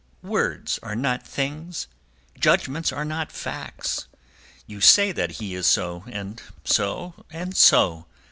"Words 0.23 0.79
are 0.81 0.95
not 0.95 1.27
things; 1.27 1.85
judgments 2.39 2.91
are 2.91 3.05
not 3.05 3.31
facts. 3.31 4.07
You 4.65 4.81
say 4.81 5.11
that 5.11 5.33
he 5.33 5.53
is 5.53 5.67
so, 5.67 6.05
and 6.07 6.41
so 6.65 7.13
and 7.29 7.55
so. 7.55 8.07